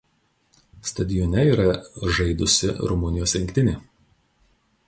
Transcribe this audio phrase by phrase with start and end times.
[0.91, 1.67] Stadione yra
[2.15, 3.79] žaidusi Rumunijos rinktinė.